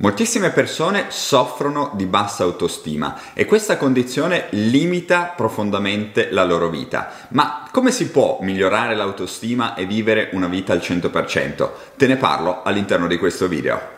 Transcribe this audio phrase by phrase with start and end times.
[0.00, 7.10] Moltissime persone soffrono di bassa autostima e questa condizione limita profondamente la loro vita.
[7.30, 11.70] Ma come si può migliorare l'autostima e vivere una vita al 100%?
[11.96, 13.97] Te ne parlo all'interno di questo video.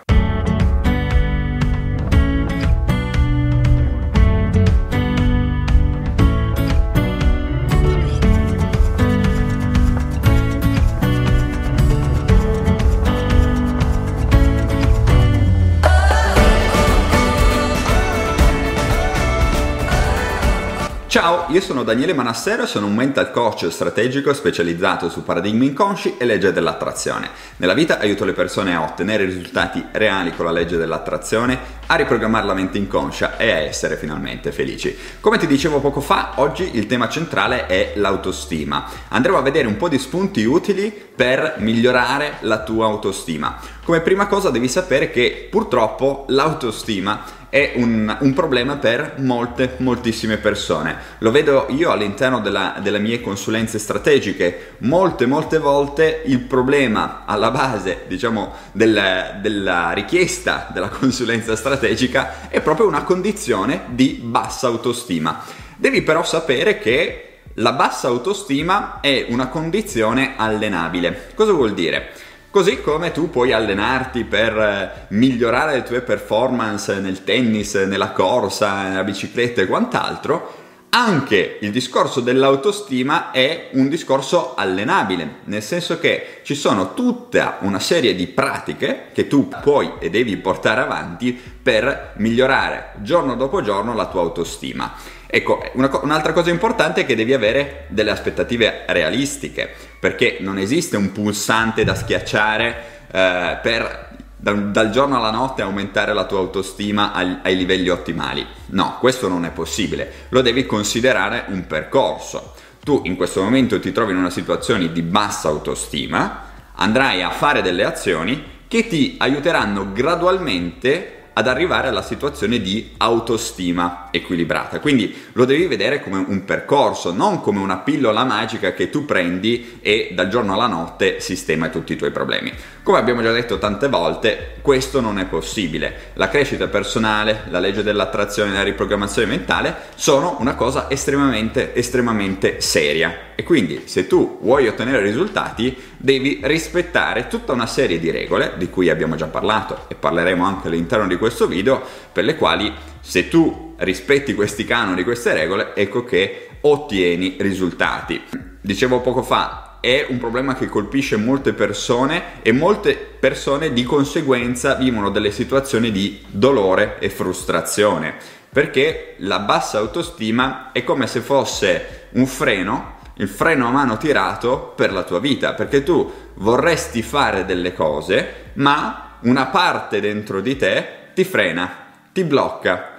[21.50, 26.24] Io sono Daniele Manassero e sono un mental coach strategico specializzato su paradigmi inconsci e
[26.24, 27.28] legge dell'attrazione.
[27.56, 32.46] Nella vita aiuto le persone a ottenere risultati reali con la legge dell'attrazione, a riprogrammare
[32.46, 34.96] la mente inconscia e a essere finalmente felici.
[35.18, 38.84] Come ti dicevo poco fa, oggi il tema centrale è l'autostima.
[39.08, 43.58] Andremo a vedere un po' di spunti utili per migliorare la tua autostima.
[43.82, 50.38] Come prima cosa devi sapere che purtroppo l'autostima è un, un, problema per molte, moltissime
[50.38, 50.96] persone.
[51.18, 54.76] Lo vedo io all'interno della, delle mie consulenze strategiche.
[54.78, 62.60] Molte, molte volte il problema alla base, diciamo, del, della richiesta della consulenza strategica è
[62.60, 65.42] proprio una condizione di bassa autostima.
[65.76, 67.24] Devi però sapere che
[67.54, 71.32] la bassa autostima è una condizione allenabile.
[71.34, 72.12] Cosa vuol dire?
[72.50, 78.88] Così come tu puoi allenarti per eh, migliorare le tue performance nel tennis, nella corsa,
[78.88, 80.54] nella bicicletta e quant'altro,
[80.90, 87.78] anche il discorso dell'autostima è un discorso allenabile, nel senso che ci sono tutta una
[87.78, 93.94] serie di pratiche che tu puoi e devi portare avanti per migliorare giorno dopo giorno
[93.94, 94.94] la tua autostima.
[95.26, 100.96] Ecco, una, un'altra cosa importante è che devi avere delle aspettative realistiche, perché non esiste
[100.96, 104.09] un pulsante da schiacciare eh, per
[104.40, 108.46] dal, dal, giorno alla notte aumentare la tua autostima ai, ai livelli ottimali.
[108.66, 112.54] No, questo non è possibile, lo devi considerare un percorso.
[112.82, 117.60] Tu in questo momento ti trovi in una situazione di bassa autostima, andrai a fare
[117.60, 124.80] delle azioni che ti aiuteranno gradualmente ad arrivare alla situazione di autostima equilibrata.
[124.80, 129.78] Quindi lo devi vedere come un percorso, non come una pillola magica che tu prendi
[129.80, 132.52] e dal giorno alla notte sistema tutti i tuoi problemi.
[132.82, 136.12] Come abbiamo già detto tante volte, questo non è possibile.
[136.14, 142.62] La crescita personale, la legge dell'attrazione e la riprogrammazione mentale sono una cosa estremamente, estremamente
[142.62, 143.34] seria.
[143.34, 148.70] E quindi se tu vuoi ottenere risultati, devi rispettare tutta una serie di regole di
[148.70, 153.28] cui abbiamo già parlato e parleremo anche all'interno di questo video, per le quali se
[153.28, 158.22] tu rispetti questi canoni, queste regole, ecco che ottieni risultati.
[158.62, 164.74] Dicevo poco fa, è un problema che colpisce molte persone e molte persone di conseguenza
[164.74, 172.08] vivono delle situazioni di dolore e frustrazione perché la bassa autostima è come se fosse
[172.12, 177.44] un freno, il freno a mano tirato per la tua vita, perché tu vorresti fare
[177.44, 181.70] delle cose, ma una parte dentro di te ti frena,
[182.12, 182.98] ti blocca.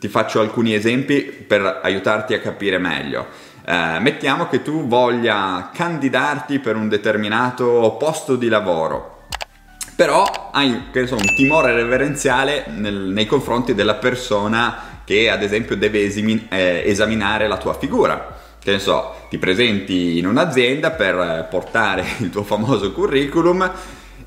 [0.00, 3.26] Ti faccio alcuni esempi per aiutarti a capire meglio.
[3.64, 9.26] Eh, mettiamo che tu voglia candidarti per un determinato posto di lavoro,
[9.94, 16.02] però hai so, un timore reverenziale nel, nei confronti della persona che ad esempio deve
[16.04, 18.38] esimi, eh, esaminare la tua figura.
[18.62, 23.72] Che ne so, ti presenti in un'azienda per portare il tuo famoso curriculum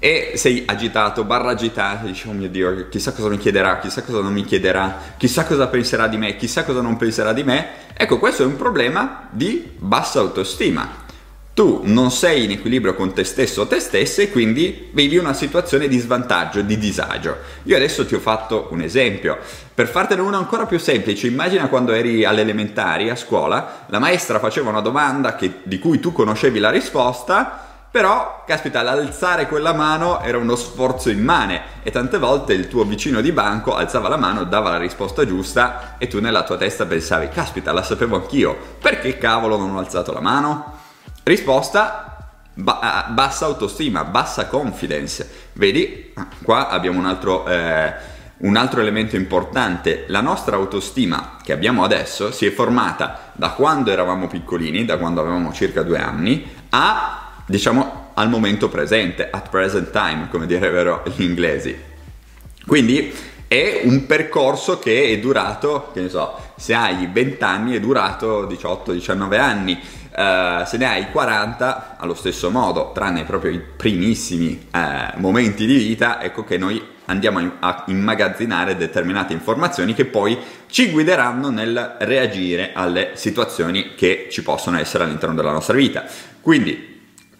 [0.04, 4.20] e sei agitato, barra agitato, dici oh mio Dio, chissà cosa mi chiederà, chissà cosa
[4.20, 7.68] non mi chiederà, chissà cosa penserà di me, chissà cosa non penserà di me.
[7.94, 11.06] Ecco, questo è un problema di bassa autostima.
[11.54, 15.34] Tu non sei in equilibrio con te stesso o te stessa e quindi vivi una
[15.34, 17.38] situazione di svantaggio, di disagio.
[17.64, 19.38] Io adesso ti ho fatto un esempio.
[19.74, 24.40] Per fartene uno ancora più semplice, immagina quando eri alle elementari a scuola, la maestra
[24.40, 27.63] faceva una domanda che, di cui tu conoscevi la risposta
[27.94, 33.22] però, caspita, l'alzare quella mano era uno sforzo immane e tante volte il tuo vicino
[33.22, 37.30] di banco alzava la mano, dava la risposta giusta e tu nella tua testa pensavi,
[37.30, 40.80] caspita, la sapevo anch'io, perché cavolo non ho alzato la mano?
[41.22, 45.50] Risposta, ba- bassa autostima, bassa confidence.
[45.54, 47.46] Vedi, qua abbiamo un altro...
[47.46, 53.52] Eh, un altro elemento importante, la nostra autostima che abbiamo adesso si è formata da
[53.52, 59.50] quando eravamo piccolini, da quando avevamo circa due anni, a diciamo al momento presente, at
[59.50, 61.76] present time, come direbbero gli inglesi.
[62.66, 63.14] Quindi
[63.48, 68.48] è un percorso che è durato, che ne so, se hai 20 anni è durato
[68.48, 75.20] 18-19 anni, uh, se ne hai 40 allo stesso modo, tranne proprio i primissimi uh,
[75.20, 80.38] momenti di vita, ecco che noi andiamo a immagazzinare determinate informazioni che poi
[80.68, 86.06] ci guideranno nel reagire alle situazioni che ci possono essere all'interno della nostra vita.
[86.42, 86.93] Quindi,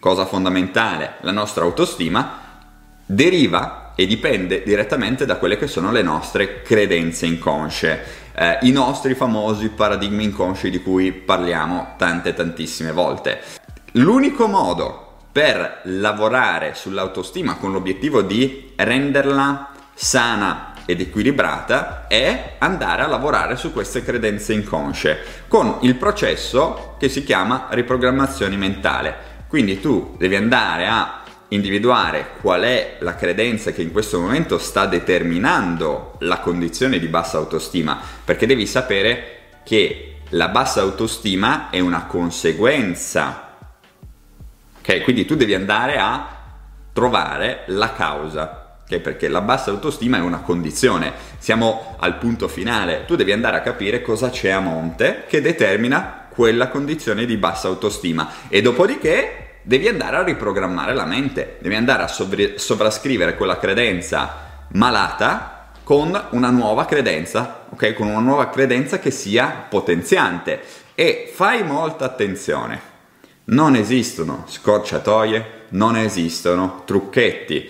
[0.04, 2.38] cosa fondamentale, la nostra autostima
[3.06, 8.04] deriva e dipende direttamente da quelle che sono le nostre credenze inconsce,
[8.34, 13.40] eh, i nostri famosi paradigmi inconsci di cui parliamo tante tantissime volte.
[13.92, 23.06] L'unico modo per lavorare sull'autostima con l'obiettivo di renderla sana ed equilibrata è andare a
[23.06, 29.32] lavorare su queste credenze inconsce con il processo che si chiama riprogrammazione mentale.
[29.54, 34.86] Quindi tu devi andare a individuare qual è la credenza che in questo momento sta
[34.86, 42.06] determinando la condizione di bassa autostima, perché devi sapere che la bassa autostima è una
[42.06, 43.54] conseguenza.
[44.80, 46.36] Ok, quindi tu devi andare a
[46.92, 48.98] trovare la causa, okay?
[48.98, 53.62] perché la bassa autostima è una condizione, siamo al punto finale, tu devi andare a
[53.62, 59.88] capire cosa c'è a monte che determina quella condizione di bassa autostima e dopodiché devi
[59.88, 66.50] andare a riprogrammare la mente, devi andare a sovri- sovrascrivere quella credenza malata con una
[66.50, 67.94] nuova credenza, ok?
[67.94, 70.62] Con una nuova credenza che sia potenziante.
[70.94, 72.92] E fai molta attenzione.
[73.44, 77.68] Non esistono scorciatoie, non esistono trucchetti.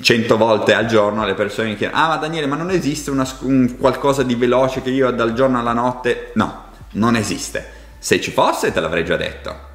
[0.00, 3.26] Cento volte al giorno le persone mi chiedono: Ah, ma Daniele, ma non esiste una,
[3.40, 6.32] un qualcosa di veloce che io dal giorno alla notte.
[6.34, 7.80] No, non esiste.
[7.98, 9.70] Se ci fosse, te l'avrei già detto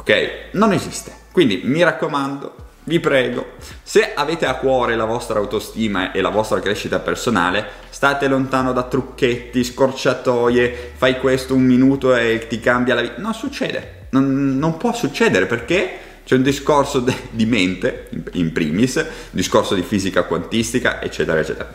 [0.00, 0.50] ok?
[0.52, 1.12] Non esiste.
[1.30, 2.54] Quindi mi raccomando,
[2.84, 3.52] vi prego,
[3.82, 8.82] se avete a cuore la vostra autostima e la vostra crescita personale, state lontano da
[8.82, 13.14] trucchetti, scorciatoie, fai questo un minuto e ti cambia la vita.
[13.18, 19.04] Non succede, non, non può succedere perché c'è un discorso de, di mente, in primis,
[19.30, 21.72] discorso di fisica quantistica, eccetera, eccetera.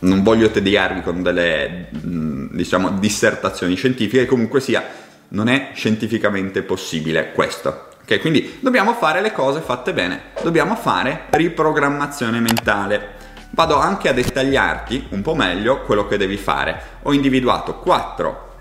[0.00, 4.84] Non voglio tediarvi con delle, diciamo, dissertazioni scientifiche, comunque sia,
[5.32, 7.88] non è scientificamente possibile questo.
[8.02, 13.20] Ok, quindi dobbiamo fare le cose fatte bene, dobbiamo fare riprogrammazione mentale.
[13.50, 16.80] Vado anche a dettagliarti un po' meglio quello che devi fare.
[17.02, 18.56] Ho individuato quattro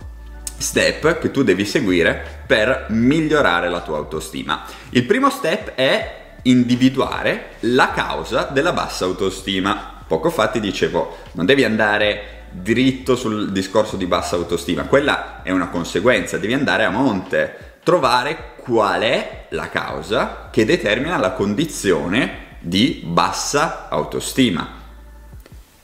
[0.58, 4.64] step che tu devi seguire per migliorare la tua autostima.
[4.90, 10.04] Il primo step è individuare la causa della bassa autostima.
[10.06, 15.52] Poco fa ti dicevo, non devi andare dritto sul discorso di bassa autostima, quella è
[15.52, 22.58] una conseguenza, devi andare a monte, trovare qual è la causa che determina la condizione
[22.60, 24.80] di bassa autostima.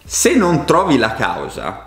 [0.06, 1.86] Se non trovi la causa,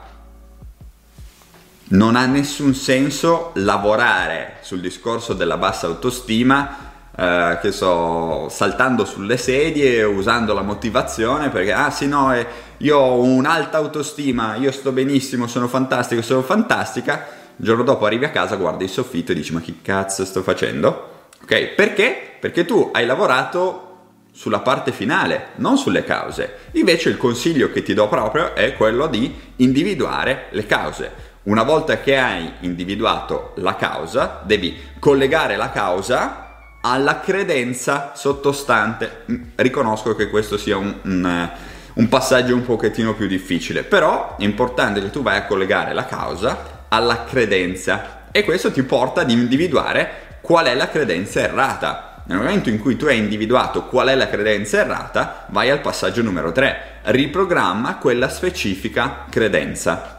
[1.88, 6.89] non ha nessun senso lavorare sul discorso della bassa autostima
[7.20, 12.46] eh, che so, saltando sulle sedie, usando la motivazione perché, ah sì no, eh,
[12.78, 17.26] io ho un'alta autostima, io sto benissimo, sono fantastico, sono fantastica,
[17.56, 20.42] il giorno dopo arrivi a casa, guardi il soffitto e dici ma che cazzo sto
[20.42, 21.26] facendo?
[21.42, 21.74] Ok?
[21.74, 22.36] Perché?
[22.40, 23.88] Perché tu hai lavorato
[24.32, 26.70] sulla parte finale, non sulle cause.
[26.72, 31.28] Invece il consiglio che ti do proprio è quello di individuare le cause.
[31.42, 36.48] Una volta che hai individuato la causa, devi collegare la causa
[36.82, 39.24] alla credenza sottostante.
[39.30, 41.50] Mm, riconosco che questo sia un, un, eh,
[41.94, 46.06] un, passaggio un pochettino più difficile, però è importante che tu vai a collegare la
[46.06, 52.22] causa alla credenza e questo ti porta ad individuare qual è la credenza errata.
[52.26, 56.22] Nel momento in cui tu hai individuato qual è la credenza errata, vai al passaggio
[56.22, 60.18] numero 3, riprogramma quella specifica credenza.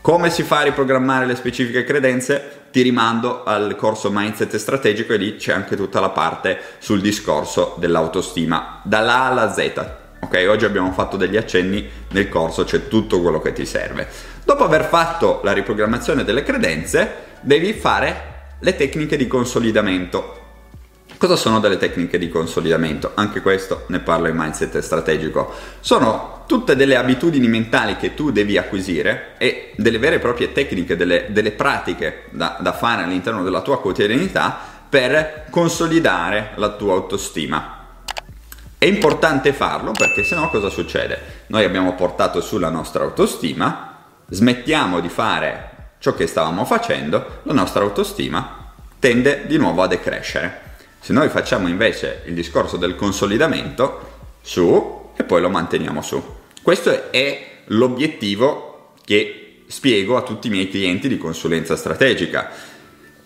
[0.00, 2.63] Come si fa a riprogrammare le specifiche credenze?
[2.74, 7.76] Ti rimando al corso Mindset Strategico e lì c'è anche tutta la parte sul discorso
[7.78, 9.92] dell'autostima, dalla alla Z.
[10.18, 14.08] Ok, oggi abbiamo fatto degli accenni nel corso, c'è tutto quello che ti serve.
[14.42, 20.43] Dopo aver fatto la riprogrammazione delle credenze, devi fare le tecniche di consolidamento.
[21.16, 23.12] Cosa sono delle tecniche di consolidamento?
[23.14, 25.54] Anche questo ne parlo in mindset strategico.
[25.80, 30.96] Sono tutte delle abitudini mentali che tu devi acquisire e delle vere e proprie tecniche,
[30.96, 37.78] delle, delle pratiche da, da fare all'interno della tua quotidianità per consolidare la tua autostima.
[38.76, 41.44] È importante farlo perché sennò cosa succede?
[41.46, 47.82] Noi abbiamo portato sulla nostra autostima, smettiamo di fare ciò che stavamo facendo, la nostra
[47.82, 50.63] autostima tende di nuovo a decrescere.
[51.04, 56.18] Se noi facciamo invece il discorso del consolidamento su e poi lo manteniamo su.
[56.62, 62.48] Questo è l'obiettivo che spiego a tutti i miei clienti di consulenza strategica.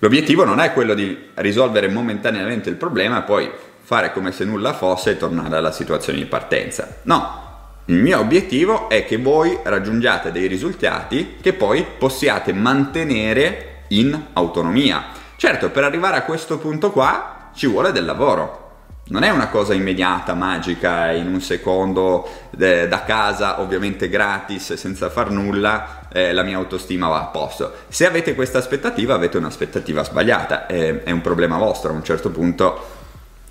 [0.00, 3.49] L'obiettivo non è quello di risolvere momentaneamente il problema e poi
[3.80, 6.99] fare come se nulla fosse e tornare alla situazione di partenza.
[7.02, 14.20] No, il mio obiettivo è che voi raggiungiate dei risultati che poi possiate mantenere in
[14.32, 15.11] autonomia.
[15.37, 18.67] Certo, per arrivare a questo punto qua ci vuole del lavoro.
[19.09, 25.11] Non è una cosa immediata, magica, in un secondo, eh, da casa, ovviamente gratis, senza
[25.11, 27.73] far nulla, eh, la mia autostima va a posto.
[27.88, 31.91] Se avete questa aspettativa, avete un'aspettativa sbagliata, è, è un problema vostro.
[31.91, 32.97] A un certo punto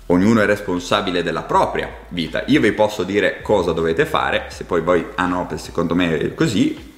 [0.06, 2.44] ognuno è responsabile della propria vita.
[2.46, 6.34] Io vi posso dire cosa dovete fare, se poi voi, ah no, secondo me è
[6.34, 6.94] così,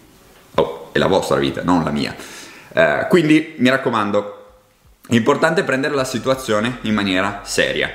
[0.55, 2.14] oh, è la vostra vita, non la mia.
[2.73, 4.39] Eh, quindi mi raccomando,
[5.11, 7.90] importante prendere la situazione in maniera seria.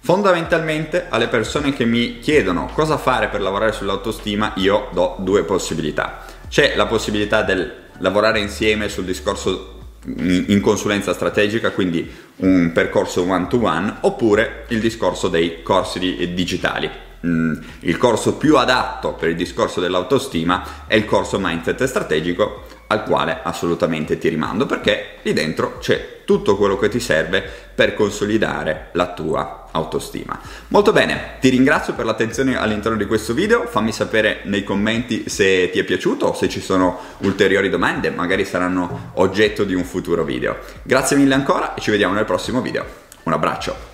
[0.00, 6.24] Fondamentalmente alle persone che mi chiedono cosa fare per lavorare sull'autostima, io do due possibilità.
[6.48, 9.74] C'è la possibilità del lavorare insieme sul discorso
[10.06, 15.98] in consulenza strategica, quindi un percorso one to one, oppure il discorso dei corsi
[16.32, 16.88] digitali.
[17.26, 23.04] Mm, il corso più adatto per il discorso dell'autostima è il corso mindset strategico al
[23.04, 27.42] quale assolutamente ti rimando perché lì dentro c'è tutto quello che ti serve
[27.74, 30.38] per consolidare la tua autostima.
[30.68, 35.70] Molto bene, ti ringrazio per l'attenzione all'interno di questo video, fammi sapere nei commenti se
[35.70, 40.24] ti è piaciuto o se ci sono ulteriori domande, magari saranno oggetto di un futuro
[40.24, 40.58] video.
[40.82, 42.84] Grazie mille ancora e ci vediamo nel prossimo video.
[43.22, 43.87] Un abbraccio.